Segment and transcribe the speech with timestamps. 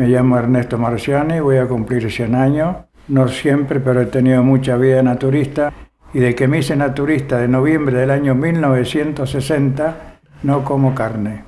[0.00, 2.74] Me llamo Ernesto Marciani, voy a cumplir 100 años.
[3.08, 5.74] No siempre, pero he tenido mucha vida naturista.
[6.14, 9.96] Y de que me hice naturista de noviembre del año 1960,
[10.42, 11.44] no como carne.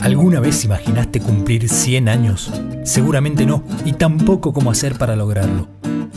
[0.00, 2.50] ¿Alguna vez imaginaste cumplir 100 años?
[2.84, 5.68] Seguramente no, y tampoco cómo hacer para lograrlo.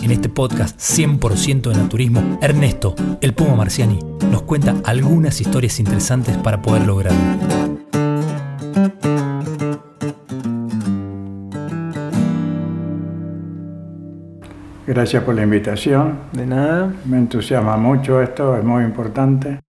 [0.01, 3.99] En este podcast 100% de naturismo, Ernesto, el Puma Marciani,
[4.31, 7.80] nos cuenta algunas historias interesantes para poder lograrlo.
[14.94, 16.20] Gracias por la invitación.
[16.34, 16.91] De nada.
[17.05, 19.62] Me entusiasma mucho esto, es muy importante.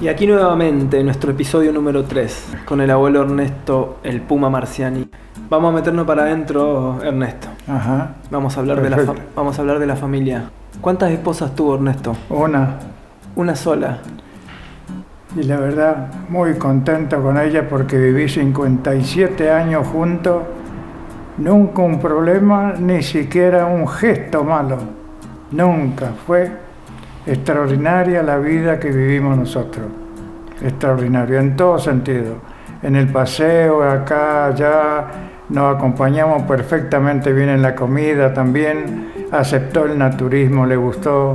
[0.00, 5.06] Y aquí nuevamente nuestro episodio número 3 con el abuelo Ernesto, el Puma Marciani.
[5.50, 7.48] Vamos a meternos para adentro, Ernesto.
[7.66, 8.14] Ajá.
[8.30, 10.44] Vamos a hablar, de la, vamos a hablar de la familia.
[10.80, 12.16] ¿Cuántas esposas tuvo Ernesto?
[12.30, 12.78] Una,
[13.36, 13.98] Una sola.
[15.36, 20.42] y la verdad, muy contento con ella porque viví 57 años juntos,
[21.38, 24.78] nunca un problema, ni siquiera un gesto malo.
[25.50, 26.12] Nunca.
[26.26, 26.50] Fue
[27.26, 29.86] extraordinaria la vida que vivimos nosotros.
[30.62, 32.36] Extraordinario, en todo sentido.
[32.82, 35.06] En el paseo, acá, allá,
[35.48, 39.12] nos acompañamos perfectamente bien en la comida también.
[39.30, 41.34] Aceptó el naturismo, le gustó.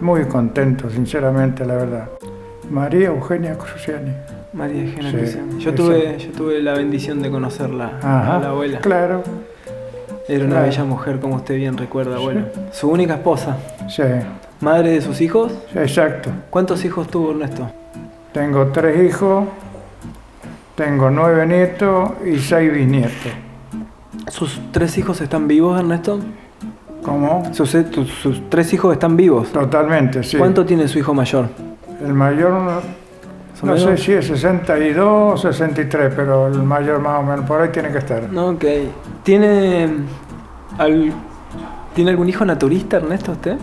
[0.00, 2.13] Muy contento, sinceramente, la verdad.
[2.70, 4.12] María Eugenia Cruciani.
[4.52, 5.58] María Eugenia Sí, Cristian.
[5.58, 8.78] Yo tuve, yo tuve la bendición de conocerla, Ajá, a la abuela.
[8.80, 9.22] Claro,
[10.28, 10.66] Era una claro.
[10.68, 12.42] bella mujer, como usted bien recuerda, abuelo.
[12.72, 13.56] Su única esposa.
[13.88, 14.02] sí,
[14.60, 15.52] Madre de sus hijos.
[15.74, 16.30] exacto.
[16.50, 17.70] ¿Cuántos hijos tuvo Ernesto?
[18.32, 19.44] Tengo tres hijos,
[20.74, 23.12] tengo nueve nietos y seis bisnietos.
[24.30, 26.18] ¿Sus tres hijos están vivos, Ernesto?
[27.02, 27.42] ¿Cómo?
[27.52, 27.70] Sus,
[28.22, 29.48] sus tres hijos están vivos.
[29.52, 30.38] Totalmente, sí.
[30.38, 31.48] ¿Cuánto tiene su hijo mayor?
[32.04, 32.80] El mayor, no,
[33.58, 37.60] ¿Son no sé si es 62 o 63, pero el mayor más o menos por
[37.62, 38.22] ahí tiene que estar.
[38.30, 38.64] No, ok.
[39.22, 39.88] ¿Tiene,
[40.78, 41.12] al-
[41.94, 43.56] ¿Tiene algún hijo naturista, Ernesto, usted?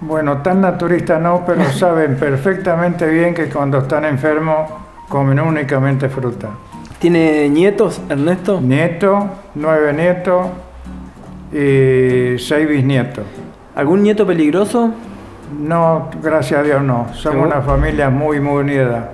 [0.00, 4.70] Bueno, tan naturista no, pero saben perfectamente bien que cuando están enfermos
[5.08, 6.50] comen únicamente fruta.
[6.98, 8.60] ¿Tiene nietos, Ernesto?
[8.60, 10.46] Nieto, nueve nietos
[11.52, 13.24] y seis bisnietos.
[13.74, 14.92] ¿Algún nieto peligroso?
[15.58, 17.08] No, gracias a Dios no.
[17.14, 19.12] Somos una familia muy, muy unida.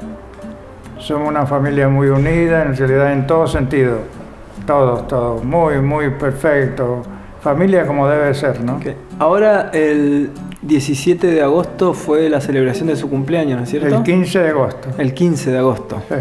[0.98, 3.98] Somos una familia muy unida, en realidad en todo sentido.
[4.66, 5.44] Todos, todos.
[5.44, 7.02] Muy, muy perfecto.
[7.40, 8.78] Familia como debe ser, ¿no?
[9.18, 10.30] Ahora, el
[10.62, 13.96] 17 de agosto fue la celebración de su cumpleaños, ¿no es cierto?
[13.96, 14.88] El 15 de agosto.
[14.98, 16.02] El 15 de agosto.
[16.08, 16.14] Sí,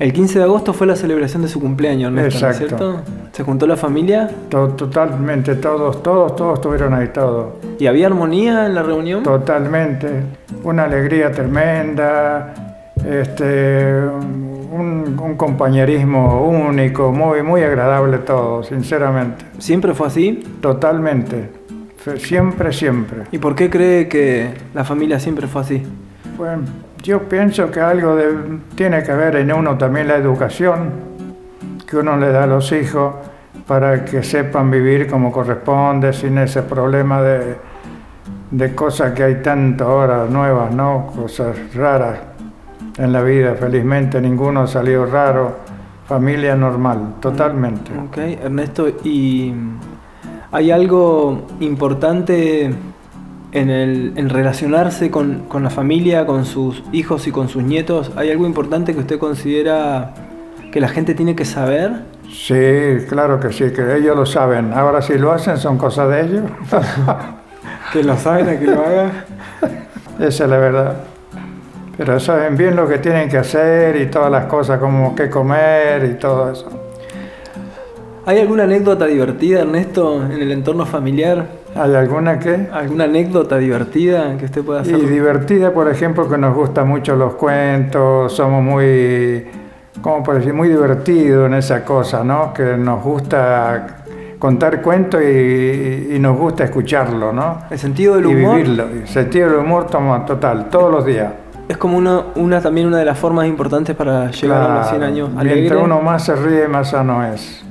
[0.00, 3.02] El 15 de agosto fue la celebración de su cumpleaños, Ernesto, ¿no es cierto?
[3.38, 4.28] ¿Se juntó la familia?
[4.48, 7.50] to- totalmente, todos, todos, todos estuvieron ahí, todos.
[7.78, 9.22] ¿Y había armonía en la reunión?
[9.22, 10.08] Totalmente.
[10.64, 12.52] Una alegría tremenda,
[13.08, 13.94] este,
[14.72, 19.44] un, un compañerismo único, muy, muy agradable todo, sinceramente.
[19.58, 20.42] ¿Siempre fue así?
[20.60, 21.48] Totalmente.
[22.16, 23.18] Siempre, siempre.
[23.30, 25.82] ¿Y por qué cree que la familia siempre fue así?
[26.36, 26.62] Bueno,
[27.04, 31.06] yo pienso que algo de- tiene que ver en uno también la educación
[31.88, 33.14] que uno le da a los hijos
[33.66, 37.56] para que sepan vivir como corresponde, sin ese problema de,
[38.50, 41.06] de cosas que hay tanto ahora nuevas, ¿no?
[41.16, 42.18] Cosas raras
[42.98, 43.54] en la vida.
[43.54, 45.56] Felizmente ninguno ha salido raro.
[46.06, 47.90] Familia normal, totalmente.
[47.98, 49.52] Ok, Ernesto, ¿y
[50.52, 52.64] hay algo importante
[53.52, 58.10] en, el, en relacionarse con, con la familia, con sus hijos y con sus nietos?
[58.16, 60.14] ¿Hay algo importante que usted considera
[60.70, 61.92] que la gente tiene que saber?
[62.30, 64.72] Sí, claro que sí, que ellos lo saben.
[64.74, 66.42] Ahora si lo hacen son cosas de ellos.
[67.92, 69.10] Que lo saben, que lo hagan.
[70.18, 70.96] Esa es la verdad.
[71.96, 76.04] Pero saben bien lo que tienen que hacer y todas las cosas, como qué comer
[76.04, 76.68] y todo eso.
[78.26, 81.46] ¿Hay alguna anécdota divertida, Ernesto, en el entorno familiar?
[81.74, 82.68] ¿Hay alguna que?
[82.70, 85.08] ¿Alguna anécdota divertida que usted pueda Y hacer?
[85.08, 89.46] divertida, por ejemplo, que nos gustan mucho los cuentos, somos muy,
[90.02, 90.54] ¿cómo puedo decir?
[90.54, 92.52] Muy divertidos en esa cosa, ¿no?
[92.52, 93.86] Que nos gusta
[94.38, 97.58] contar cuentos y, y nos gusta escucharlo, ¿no?
[97.70, 98.84] El sentido del y humor vivirlo.
[99.04, 101.32] Y sentido del humor toma total, todos los días.
[101.68, 104.98] es como una, una también una de las formas importantes para llegar a los 100
[104.98, 105.12] Claro.
[105.12, 105.60] años alegre.
[105.60, 107.64] Mientras uno más se ríe, más sano es.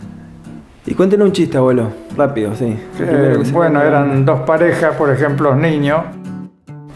[0.85, 1.87] Y cuéntenos un chiste, abuelo.
[2.15, 2.77] Rápido, sí.
[2.99, 5.99] Eh, El bueno, eran dos parejas, por ejemplo, niños,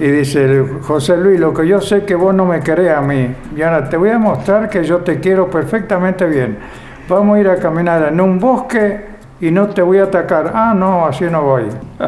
[0.01, 3.35] y dice José Luis, lo que yo sé que vos no me querés a mí,
[3.55, 6.57] y ahora te voy a mostrar que yo te quiero perfectamente bien.
[7.07, 9.05] Vamos a ir a caminar en un bosque
[9.39, 10.53] y no te voy a atacar.
[10.55, 11.65] Ah, no, así no voy.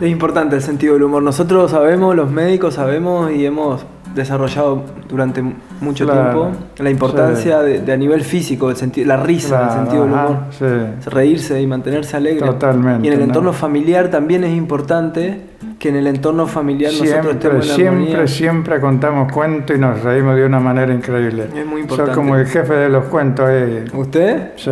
[0.00, 1.22] Es importante el sentido del humor.
[1.22, 5.42] Nosotros sabemos, los médicos sabemos y hemos desarrollado durante
[5.80, 10.04] mucho Claro, tiempo, la importancia de, de a nivel físico, el la risa, el sentido
[10.04, 11.10] del humor, sí.
[11.10, 12.46] reírse y mantenerse alegre.
[12.46, 13.24] Totalmente, Y en el ¿no?
[13.26, 15.40] entorno familiar también es importante
[15.86, 20.58] que en el entorno familiar Siempre, siempre, siempre contamos cuentos y nos reímos de una
[20.58, 21.44] manera increíble.
[21.44, 22.12] Es muy Soy importante.
[22.12, 23.84] como el jefe de los cuentos ahí.
[23.94, 24.50] ¿Usted?
[24.56, 24.70] Sí.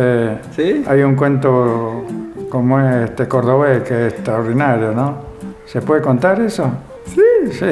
[0.55, 0.83] ¿Sí?
[0.85, 2.03] Hay un cuento
[2.49, 5.15] como este cordobés que es extraordinario, ¿no?
[5.65, 6.69] ¿Se puede contar eso?
[7.05, 7.51] Sí.
[7.51, 7.65] Sí.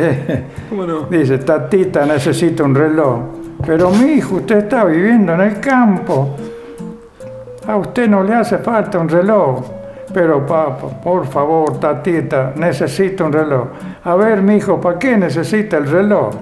[0.69, 1.01] ¿Cómo no?
[1.07, 3.19] Dice, tatita, necesito un reloj.
[3.65, 6.37] Pero mi hijo, usted está viviendo en el campo.
[7.67, 9.82] A usted no le hace falta un reloj.
[10.13, 13.67] Pero papá, por favor, tatita, necesito un reloj.
[14.03, 16.35] A ver, mi hijo, ¿para qué necesita el reloj?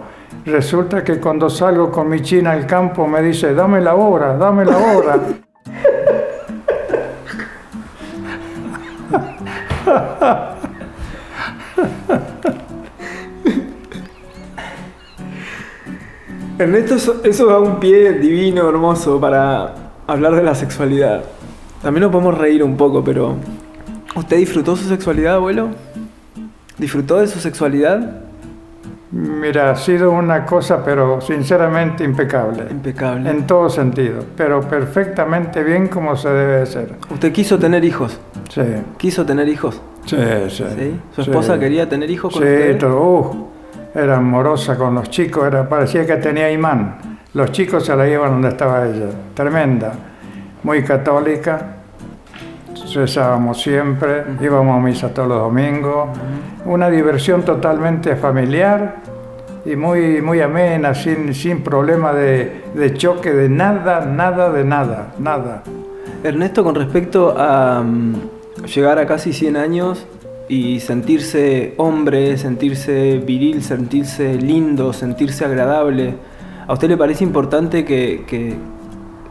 [0.46, 4.66] Resulta que cuando salgo con mi china al campo me dice, dame la hora, dame
[4.66, 5.20] la hora.
[16.60, 19.74] Ernesto, eso, eso da un pie divino, hermoso para
[20.06, 21.24] hablar de la sexualidad.
[21.82, 23.38] También nos podemos reír un poco, pero
[24.16, 25.70] ¿usted disfrutó su sexualidad, abuelo?
[26.78, 28.22] ¿Disfrutó de su sexualidad?
[29.12, 32.64] Mira, ha sido una cosa, pero sinceramente impecable.
[32.72, 33.30] Impecable.
[33.30, 36.96] En todo sentido, pero perfectamente bien como se debe hacer.
[37.10, 38.18] ¿Usted quiso tener hijos?
[38.50, 38.62] Sí,
[38.98, 39.82] ¿Quiso tener hijos?
[40.06, 40.16] sí,
[40.50, 40.64] sí.
[40.78, 41.00] ¿Sí?
[41.16, 41.30] ¿Su sí.
[41.30, 42.78] esposa quería tener hijos con Sí, usted?
[42.80, 43.00] todo.
[43.02, 43.48] uh,
[43.94, 47.20] era amorosa con los chicos, era, parecía que tenía imán.
[47.34, 49.08] Los chicos se la llevan donde estaba ella.
[49.34, 49.92] Tremenda.
[50.64, 51.78] Muy católica.
[52.94, 56.10] Rezábamos siempre, íbamos a misa todos los domingos.
[56.66, 58.98] Una diversión totalmente familiar
[59.66, 65.14] y muy, muy amena, sin, sin problema de, de choque, de nada, nada, de nada,
[65.20, 65.64] nada.
[66.24, 68.16] Ernesto, con respecto a mm,
[68.74, 70.06] llegar a casi 100 años
[70.48, 76.16] y sentirse hombre, sentirse viril, sentirse lindo, sentirse agradable,
[76.68, 78.56] ¿a usted le parece importante que, que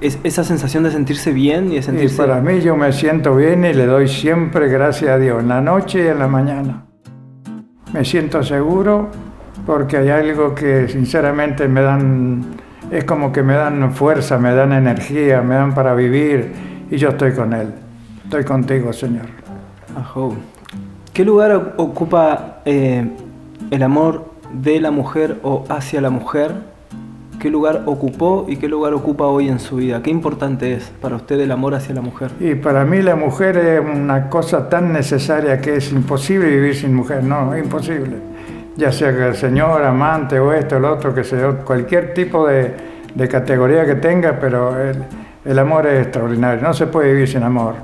[0.00, 2.17] es- esa sensación de sentirse bien y de Y sentirse...
[2.17, 5.61] para mí yo me siento bien y le doy siempre gracias a Dios, en la
[5.61, 6.85] noche y en la mañana.
[7.93, 9.08] Me siento seguro
[9.67, 12.44] porque hay algo que sinceramente me dan,
[12.91, 16.52] es como que me dan fuerza, me dan energía, me dan para vivir
[16.91, 17.73] y yo estoy con Él.
[18.25, 19.26] Estoy contigo, Señor.
[19.99, 20.35] Ajú.
[21.12, 23.05] ¿Qué lugar ocupa eh,
[23.73, 26.70] el amor de la mujer o hacia la mujer?
[27.41, 30.03] ¿Qué lugar ocupó y qué lugar ocupa hoy en su vida?
[30.03, 32.31] ¿Qué importante es para usted el amor hacia la mujer?
[32.39, 36.95] Y para mí la mujer es una cosa tan necesaria que es imposible vivir sin
[36.95, 38.19] mujer, no, es imposible.
[38.77, 42.75] Ya sea que el señor, amante o esto, el otro, que sea cualquier tipo de,
[43.15, 45.03] de categoría que tenga, pero el,
[45.43, 47.77] el amor es extraordinario, no se puede vivir sin amor,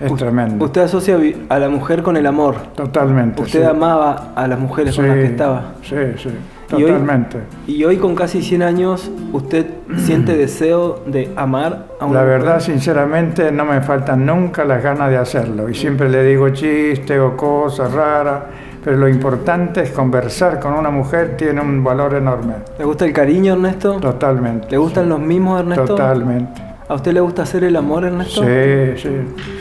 [0.00, 0.64] es tremendo.
[0.64, 1.16] Usted asocia
[1.48, 2.56] a la mujer con el amor.
[2.74, 3.40] Totalmente.
[3.40, 3.66] Usted sí.
[3.68, 5.74] amaba a las mujeres con las que estaba.
[5.82, 6.30] Sí, sí,
[6.70, 7.38] Y hoy- totalmente.
[7.66, 9.66] Y hoy con casi 100 años, ¿usted
[9.98, 12.62] siente deseo de amar a una La verdad, mujer?
[12.62, 15.68] sinceramente, no me faltan nunca las ganas de hacerlo.
[15.68, 18.42] Y siempre le digo chistes o cosas raras,
[18.84, 22.54] pero lo importante es conversar con una mujer, tiene un valor enorme.
[22.78, 23.94] ¿Le gusta el cariño, Ernesto?
[24.00, 24.68] Totalmente.
[24.70, 25.84] ¿Le gustan los mismos, Ernesto?
[25.86, 26.62] Totalmente.
[26.88, 28.42] ¿A usted le gusta hacer el amor, Ernesto?
[28.44, 29.10] Sí, sí,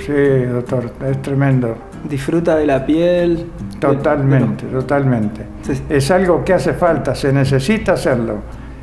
[0.05, 1.75] sí, doctor, es tremendo.
[2.09, 3.37] ¿Disfruta de la piel?
[3.37, 5.41] de- Totalmente, totalmente.
[5.63, 5.81] Sí.
[5.89, 8.35] Es algo que hace falta, se necesita hacerlo.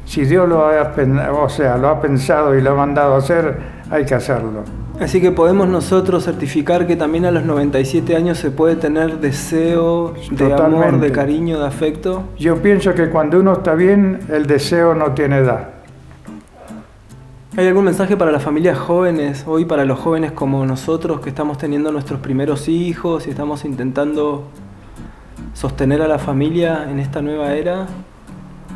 [0.05, 0.93] Si Dios lo ha,
[1.43, 3.57] o sea, lo ha pensado y lo ha mandado a hacer,
[3.91, 4.65] hay que hacerlo.
[5.01, 10.15] Así que podemos nosotros certificar que también a los 97 años se puede tener deseo
[10.31, 12.25] de amor, de cariño, de afecto.
[12.39, 15.71] Yo pienso que cuando uno está bien, el deseo no tiene edad.
[17.55, 21.59] ¿Hay algún mensaje para las familias jóvenes, hoy para los jóvenes como nosotros que estamos
[21.59, 24.45] teniendo nuestros primeros hijos y estamos intentando
[25.53, 27.89] sostener a la familia en esta nueva era?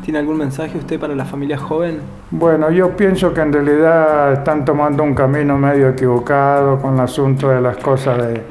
[0.05, 2.01] ¿Tiene algún mensaje usted para la familia joven?
[2.29, 7.49] Bueno, yo pienso que en realidad están tomando un camino medio equivocado con el asunto
[7.49, 8.43] de las cosas de,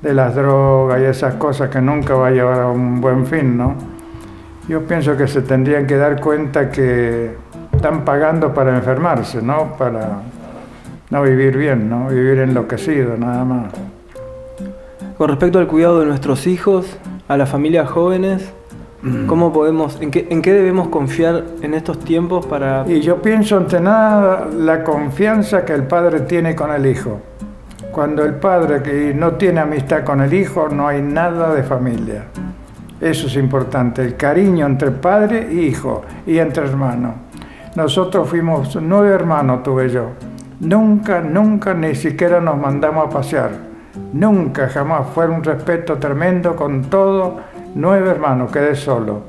[0.00, 3.58] de las drogas y esas cosas que nunca va a llevar a un buen fin,
[3.58, 3.74] ¿no?
[4.68, 7.34] Yo pienso que se tendrían que dar cuenta que
[7.82, 9.76] están pagando para enfermarse, ¿no?
[9.76, 10.20] Para
[11.10, 12.10] no vivir bien, ¿no?
[12.10, 13.72] Vivir enloquecido, nada más.
[15.18, 16.96] Con respecto al cuidado de nuestros hijos,
[17.26, 18.52] a las familias jóvenes,
[19.26, 22.84] ¿cómo podemos, en qué, en qué debemos confiar en estos tiempos para...
[22.86, 27.18] Y yo pienso ante nada la confianza que el padre tiene con el hijo.
[27.90, 32.26] Cuando el padre que no tiene amistad con el hijo, no hay nada de familia.
[33.00, 37.14] Eso es importante, el cariño entre padre e hijo y entre hermanos.
[37.74, 40.10] Nosotros fuimos nueve hermanos, tuve yo.
[40.60, 43.50] Nunca, nunca, ni siquiera nos mandamos a pasear.
[44.12, 45.08] Nunca, jamás.
[45.14, 47.40] Fue un respeto tremendo con todo.
[47.74, 49.22] Nueve hermanos, quedé solo.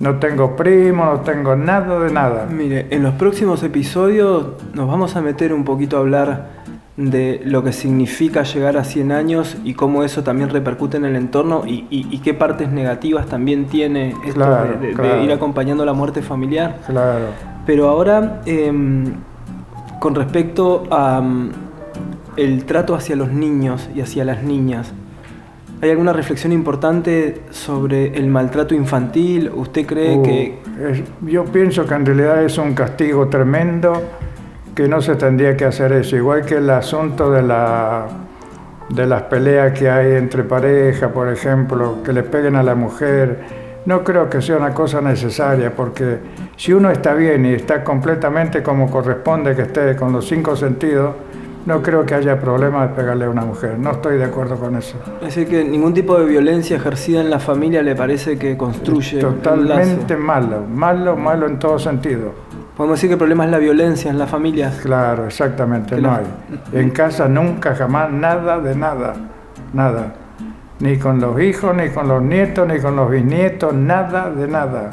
[0.00, 2.46] No tengo primo, no tengo nada de nada.
[2.46, 6.60] Mire, en los próximos episodios nos vamos a meter un poquito a hablar
[6.96, 11.16] de lo que significa llegar a 100 años y cómo eso también repercute en el
[11.16, 14.40] entorno y, qué partes negativas también tiene esto
[14.80, 16.78] de, ir acompañando la muerte familiar.
[16.86, 17.49] Claro.
[17.66, 19.04] Pero ahora, em,
[19.98, 21.50] con respecto a mm,
[22.36, 24.92] el trato hacia los niños y hacia las niñas,
[25.82, 29.50] ¿hay alguna reflexión importante sobre el maltrato infantil?
[29.54, 30.58] ¿Usted cree uh, que...?
[31.22, 33.92] yo pienso que en realidad es un castigo tremendo
[34.74, 38.06] que no se tendría que hacer eso, igual que el asunto de, la,
[38.88, 43.59] de las peleas que hay entre pareja, por ejemplo, que le peguen a la mujer.
[43.90, 46.18] No creo que sea una cosa necesaria, porque
[46.56, 51.16] si uno está bien y está completamente como corresponde que esté con los cinco sentidos,
[51.66, 53.80] no creo que haya problema de pegarle a una mujer.
[53.80, 54.96] No estoy de acuerdo con eso.
[55.16, 59.18] Es decir, que ningún tipo de violencia ejercida en la familia le parece que construye.
[59.18, 62.32] Totalmente malo, malo, malo en todo sentido.
[62.76, 64.78] Podemos decir que el problema es la violencia en las familias.
[64.84, 66.26] Claro, exactamente, no hay.
[66.72, 69.14] En casa nunca, jamás, nada de nada,
[69.72, 70.14] nada.
[70.80, 74.90] Ni con los hijos, ni con los nietos, ni con los bisnietos, nada de nada.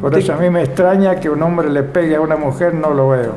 [0.00, 2.94] Por eso a mí me extraña que un hombre le pegue a una mujer, no
[2.94, 3.34] lo veo.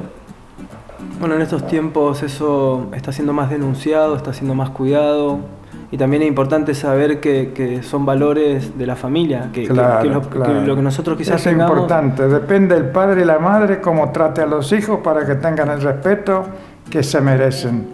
[1.19, 5.39] Bueno, en estos tiempos eso está siendo más denunciado, está siendo más cuidado.
[5.91, 11.17] Y también es importante saber que, son valores de la familia, que, lo, que, nosotros
[11.17, 15.25] quizás Es importante, depende del padre y la madre cómo trate a los hijos para
[15.25, 16.45] que tengan el respeto
[16.89, 17.89] que se merecen.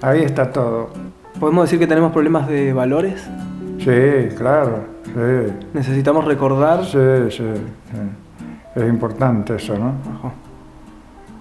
[0.00, 0.90] Ahí está todo.
[1.42, 3.28] ¿Podemos decir que tenemos problemas de valores?
[3.80, 5.52] Sí, claro, sí.
[5.74, 6.84] ¿Necesitamos recordar?
[6.84, 7.42] Sí, sí,
[8.76, 9.92] Es importante eso, ¿no?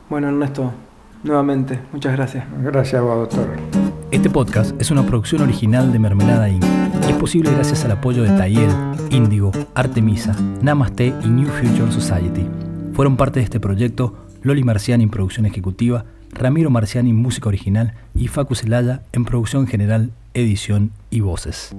[0.09, 0.71] Bueno, Ernesto,
[1.23, 2.45] nuevamente, muchas gracias.
[2.63, 3.47] Gracias a vos, doctor.
[4.09, 6.65] Este podcast es una producción original de Mermelada Inc.
[7.07, 8.71] y es posible gracias al apoyo de Tayel,
[9.11, 12.49] Índigo, Artemisa, Namaste y New Future Society.
[12.93, 18.27] Fueron parte de este proyecto Loli Marciani en producción ejecutiva, Ramiro Marciani música original y
[18.27, 21.75] Facu Celaya en producción general, edición y voces.